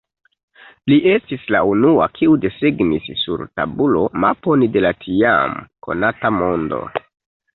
Li 0.91 0.95
estis 1.09 1.43
la 1.55 1.59
unua, 1.71 2.05
kiu 2.15 2.37
desegnis 2.45 3.11
sur 3.25 3.43
tabulo 3.59 4.01
mapon 4.25 4.65
de 4.77 4.83
la 4.87 4.93
tiam 5.05 5.53
konata 5.89 6.33
mondo. 6.41 6.81